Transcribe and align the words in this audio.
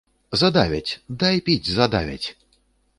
Задавяць, 0.41 0.97
дай 1.25 1.39
піць 1.51 1.71
задавяць. 1.77 2.27